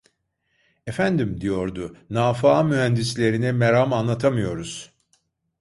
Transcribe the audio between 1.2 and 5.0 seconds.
diyordu, "Nafıa mühendislerine meram anlatamıyoruz…"